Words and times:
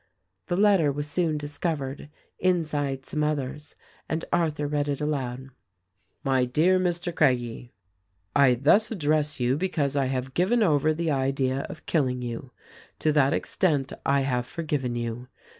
The 0.47 0.57
letter 0.57 0.91
was 0.91 1.05
soon 1.07 1.37
discovered, 1.37 2.09
inside 2.39 3.05
some 3.05 3.23
others, 3.23 3.75
and 4.09 4.25
Arthur 4.33 4.65
read 4.67 4.87
it 4.87 4.99
aloud: 4.99 5.49
"My 6.23 6.43
Dear 6.43 6.79
Mr. 6.79 7.13
Craggie: 7.13 7.71
"I 8.35 8.55
thus 8.55 8.89
address 8.89 9.39
you 9.39 9.57
because 9.57 9.95
I 9.95 10.05
have 10.07 10.33
given 10.33 10.63
over 10.63 10.91
the 10.91 11.11
idea 11.11 11.67
of 11.69 11.85
killing 11.85 12.23
you. 12.23 12.49
To 12.97 13.11
that 13.13 13.31
extent 13.33 13.93
I 14.03 14.21
have 14.21 14.47
forgiven 14.47 14.95
you. 14.95 15.27